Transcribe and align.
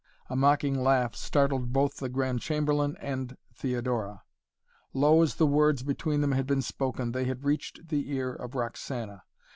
A 0.31 0.35
mocking 0.35 0.81
laugh 0.83 1.13
startled 1.13 1.71
both 1.71 1.97
the 1.97 2.09
Grand 2.09 2.41
Chamberlain 2.41 2.97
and 2.99 3.37
Theodora. 3.53 4.23
Low 4.95 5.21
as 5.21 5.35
the 5.35 5.45
words 5.45 5.83
between 5.83 6.21
them 6.21 6.31
had 6.31 6.47
been 6.47 6.63
spoken, 6.63 7.11
they 7.11 7.25
had 7.25 7.43
reached 7.45 7.89
the 7.89 8.09
ear 8.11 8.33
of 8.33 8.55
Roxana. 8.55 9.21